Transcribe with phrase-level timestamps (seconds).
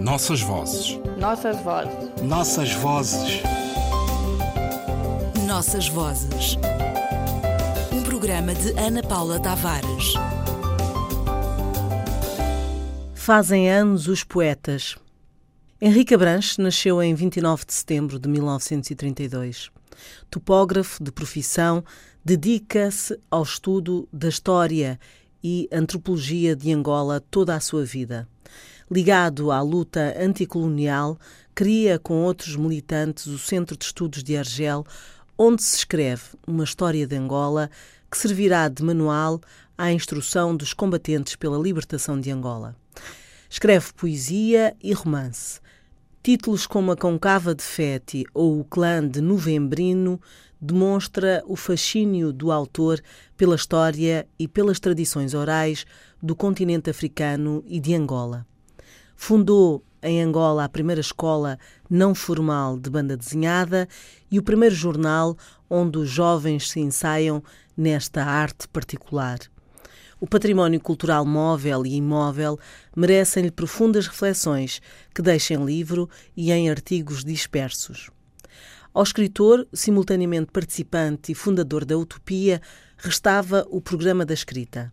[0.00, 0.96] Nossas vozes.
[1.18, 2.22] Nossas vozes.
[2.22, 3.42] Nossas vozes.
[5.44, 6.56] Nossas vozes.
[7.92, 10.14] Um programa de Ana Paula Tavares.
[13.12, 14.96] Fazem anos os poetas.
[15.80, 19.68] Henrique Abranches nasceu em 29 de setembro de 1932.
[20.30, 21.84] Topógrafo de profissão,
[22.24, 24.98] dedica-se ao estudo da história
[25.42, 28.28] e antropologia de Angola toda a sua vida.
[28.90, 31.18] Ligado à luta anticolonial,
[31.54, 34.82] cria com outros militantes o Centro de Estudos de Argel,
[35.36, 37.70] onde se escreve uma história de Angola
[38.10, 39.42] que servirá de manual
[39.76, 42.74] à instrução dos combatentes pela libertação de Angola.
[43.50, 45.60] Escreve poesia e romance.
[46.22, 50.18] Títulos como A Concava de Feti ou O Clã de Novembrino
[50.58, 53.02] demonstra o fascínio do autor
[53.36, 55.84] pela história e pelas tradições orais
[56.22, 58.46] do continente africano e de Angola.
[59.20, 61.58] Fundou em Angola a primeira escola
[61.90, 63.88] não formal de banda desenhada
[64.30, 65.36] e o primeiro jornal
[65.68, 67.42] onde os jovens se ensaiam
[67.76, 69.40] nesta arte particular.
[70.20, 72.58] O património cultural móvel e imóvel
[72.96, 74.80] merecem-lhe profundas reflexões
[75.12, 78.10] que deixa em livro e em artigos dispersos.
[78.94, 82.62] Ao escritor, simultaneamente participante e fundador da Utopia,
[82.96, 84.92] restava o programa da escrita.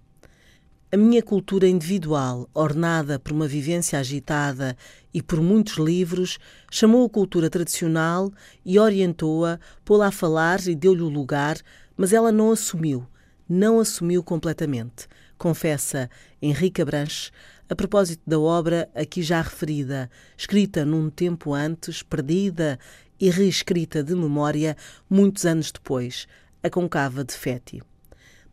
[0.92, 4.78] A minha cultura individual, ornada por uma vivência agitada
[5.12, 6.38] e por muitos livros,
[6.72, 8.32] chamou a cultura tradicional
[8.64, 11.58] e orientou-a, pô-la a falar e deu-lhe o lugar,
[11.98, 13.06] mas ela não assumiu,
[13.50, 15.08] não assumiu completamente,
[15.40, 16.08] confessa
[16.40, 17.32] Henrique Abranches,
[17.68, 22.80] a propósito da obra aqui já referida, escrita num tempo antes, perdida
[23.20, 24.78] e reescrita de memória
[25.10, 26.28] muitos anos depois,
[26.62, 27.82] A Concava de Feti.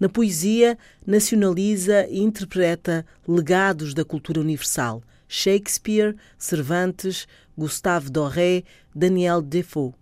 [0.03, 9.95] Na poesia, nacionaliza e interpreta legados da cultura universal: Shakespeare, Cervantes, Gustave Doré, Daniel Defoe.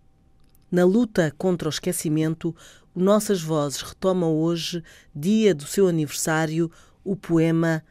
[0.73, 2.57] Na luta contra o esquecimento,
[2.97, 4.83] Nossas Vozes retoma hoje,
[5.15, 6.71] dia do seu aniversário,
[7.05, 7.85] o poema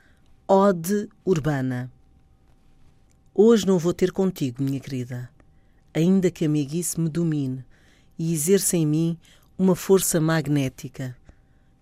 [0.47, 1.91] Ode Urbana.
[3.35, 5.29] Hoje não vou ter contigo, minha querida,
[5.93, 7.63] ainda que a meiguice me domine
[8.17, 9.15] e exerça em mim
[9.59, 11.18] uma força magnética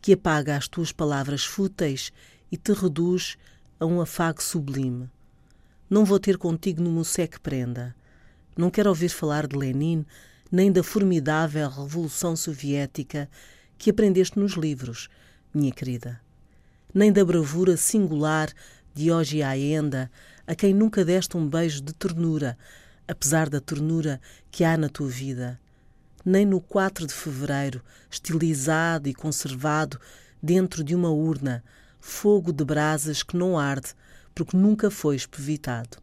[0.08, 2.14] que apaga as tuas palavras fúteis
[2.50, 3.36] e te reduz
[3.78, 5.10] a um afago sublime.
[5.90, 7.94] Não vou ter contigo no museu que prenda.
[8.56, 10.06] Não quero ouvir falar de Lenin,
[10.50, 13.30] nem da formidável Revolução Soviética
[13.78, 15.10] que aprendeste nos livros,
[15.54, 16.22] minha querida.
[16.94, 18.50] Nem da bravura singular
[18.94, 20.10] de Oji Aenda,
[20.48, 22.58] a quem nunca deste um beijo de ternura,
[23.06, 25.60] apesar da ternura que há na tua vida
[26.28, 29.98] nem no 4 de fevereiro, estilizado e conservado
[30.44, 31.64] dentro de uma urna,
[32.02, 33.94] fogo de brasas que não arde,
[34.36, 36.00] porque nunca foi espevitado.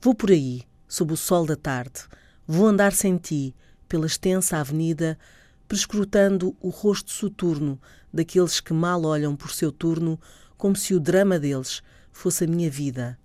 [0.00, 2.04] Vou por aí, sob o sol da tarde,
[2.46, 3.52] vou andar sem ti,
[3.88, 5.18] pela extensa avenida,
[5.66, 7.80] prescrutando o rosto soturno
[8.12, 10.20] daqueles que mal olham por seu turno,
[10.56, 13.18] como se o drama deles fosse a minha vida.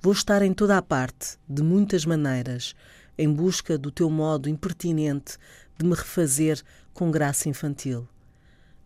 [0.00, 2.76] Vou estar em toda a parte, de muitas maneiras,
[3.16, 5.36] em busca do teu modo impertinente
[5.78, 8.08] de me refazer com graça infantil.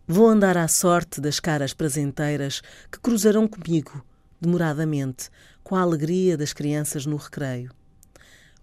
[0.07, 4.03] Vou andar à sorte das caras prazenteiras que cruzarão comigo,
[4.41, 5.29] demoradamente,
[5.63, 7.71] com a alegria das crianças no recreio.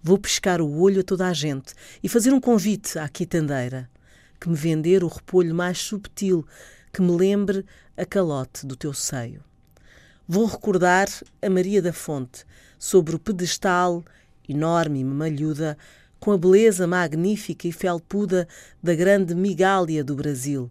[0.03, 3.89] Vou pescar o olho a toda a gente e fazer um convite à quitandeira,
[4.41, 6.45] que me vender o repolho mais subtil
[6.93, 7.65] que me lembre
[7.97, 9.43] a calote do teu seio.
[10.29, 11.07] Vou recordar
[11.41, 12.45] a Maria da Fonte
[12.79, 14.05] sobre o pedestal
[14.49, 15.77] enorme e malhuda,
[16.19, 18.49] com a beleza magnífica e felpuda
[18.83, 20.71] da grande migália do Brasil.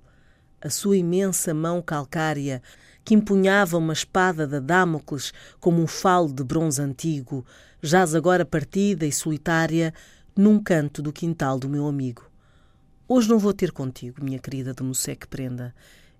[0.61, 2.61] A sua imensa mão calcária,
[3.03, 7.45] que empunhava uma espada da Damocles como um falo de bronze antigo,
[7.81, 9.93] jaz agora partida e solitária
[10.35, 12.29] num canto do quintal do meu amigo.
[13.07, 15.73] Hoje não vou ter contigo, minha querida de Moseque Prenda,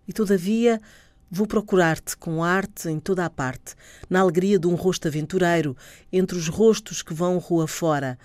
[0.08, 0.80] e todavia
[1.30, 3.76] Vou procurar-te com arte em toda a parte,
[4.10, 5.76] na alegria de um rosto aventureiro,
[6.12, 8.18] entre os rostos que vão rua fora.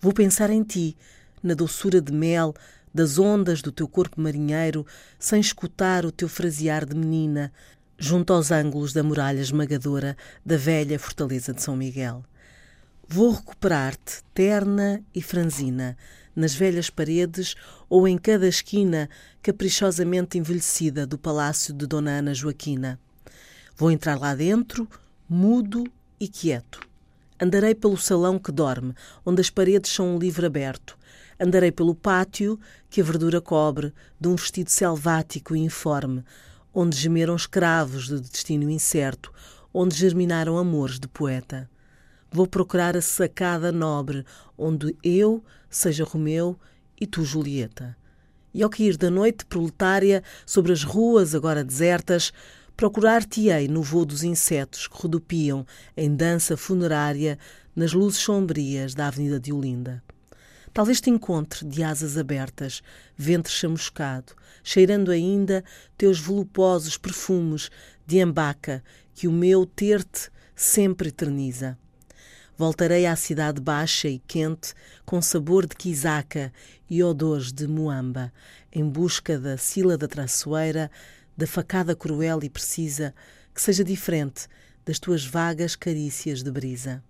[0.00, 0.96] Vou pensar em ti,
[1.42, 2.54] na doçura de mel,
[2.94, 4.86] das ondas do teu corpo marinheiro,
[5.18, 7.52] sem escutar o teu frasear de menina,
[7.98, 12.24] junto aos ângulos da muralha esmagadora da velha fortaleza de São Miguel.
[13.08, 15.96] Vou recuperar-te, terna e franzina,
[16.34, 17.54] nas velhas paredes
[17.88, 19.08] ou em cada esquina
[19.40, 22.98] caprichosamente envelhecida do palácio de Dona Ana Joaquina.
[23.76, 24.88] Vou entrar lá dentro,
[25.28, 25.84] mudo
[26.18, 26.80] e quieto.
[27.40, 28.92] Andarei pelo salão que dorme,
[29.24, 30.98] onde as paredes são um livro aberto.
[31.38, 32.58] Andarei pelo pátio
[32.90, 36.24] que a verdura cobre, de um vestido selvático e informe,
[36.74, 39.32] onde gemeram escravos de destino incerto,
[39.72, 41.70] onde germinaram amores de poeta.
[42.36, 44.22] Vou procurar a sacada nobre,
[44.58, 46.54] onde eu seja Romeu
[47.00, 47.96] e tu Julieta.
[48.52, 52.34] E ao cair da noite proletária, sobre as ruas agora desertas,
[52.76, 55.64] procurar-te-ei no voo dos insetos que rodopiam
[55.96, 57.38] em dança funerária
[57.74, 60.04] nas luzes sombrias da Avenida de Olinda.
[60.74, 62.82] Talvez te encontre de asas abertas,
[63.16, 65.64] ventre chamuscado, cheirando ainda
[65.96, 67.70] teus voluposos perfumes
[68.06, 68.84] de ambaca
[69.14, 71.78] que o meu ter-te sempre eterniza.
[72.58, 74.72] Voltarei à cidade baixa e quente,
[75.04, 76.50] com sabor de quisaca
[76.88, 78.32] e odores de muamba,
[78.72, 80.90] em busca da sílada traçoeira,
[81.36, 83.14] da facada cruel e precisa,
[83.54, 84.48] que seja diferente
[84.86, 87.04] das tuas vagas carícias de brisa.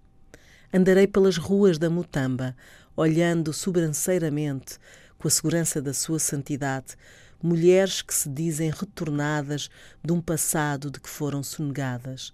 [0.75, 2.57] Andarei pelas ruas da Mutamba,
[2.97, 4.79] olhando sobranceiramente,
[5.17, 6.97] com a segurança da sua santidade,
[7.41, 9.71] mulheres que se dizem retornadas
[10.05, 12.33] de um passado de que foram sonegadas.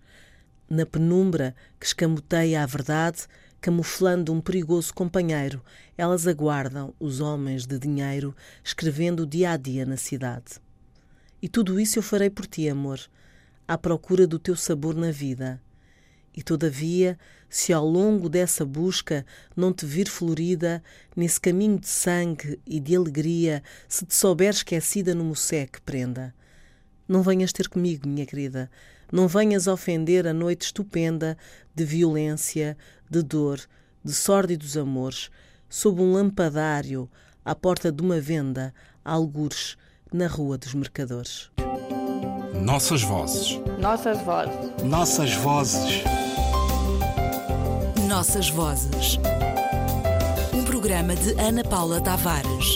[0.74, 3.26] Na penumbra que escamoteia a verdade,
[3.60, 5.62] camuflando um perigoso companheiro,
[5.98, 8.34] elas aguardam os homens de dinheiro,
[8.64, 10.54] escrevendo dia a dia na cidade.
[11.42, 12.98] E tudo isso eu farei por ti, amor,
[13.68, 15.60] à procura do teu sabor na vida.
[16.34, 17.18] E todavia,
[17.50, 20.82] se ao longo dessa busca não te vir florida,
[21.14, 26.34] nesse caminho de sangue e de alegria, se te souber esquecida no mussé que prenda.
[27.06, 28.70] Não venhas ter comigo, minha querida,
[29.12, 31.36] não venhas ofender a noite estupenda
[31.74, 32.76] de violência,
[33.08, 33.60] de dor,
[34.02, 35.30] de sórdidos amores,
[35.68, 37.08] sob um lampadário,
[37.44, 38.74] à porta de uma venda,
[39.04, 39.76] algures,
[40.12, 41.50] na Rua dos Mercadores.
[42.60, 43.60] Nossas vozes.
[43.78, 44.82] Nossas vozes.
[44.84, 46.02] Nossas vozes.
[48.12, 49.18] Nossas Vozes.
[50.52, 52.74] Um programa de Ana Paula Tavares.